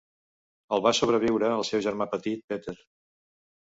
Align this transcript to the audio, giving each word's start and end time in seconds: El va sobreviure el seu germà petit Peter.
El 0.77 0.81
va 0.85 0.93
sobreviure 1.01 1.53
el 1.59 1.69
seu 1.71 1.87
germà 1.91 2.11
petit 2.17 2.47
Peter. 2.53 2.79